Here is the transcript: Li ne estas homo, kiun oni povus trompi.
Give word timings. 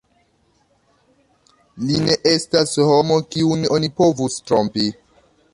Li 1.89 1.99
ne 2.07 2.17
estas 2.33 2.75
homo, 2.89 3.21
kiun 3.37 3.71
oni 3.79 3.93
povus 4.03 4.43
trompi. 4.49 4.91